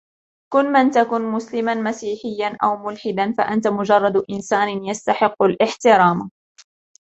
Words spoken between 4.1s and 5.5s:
إنسان يستحق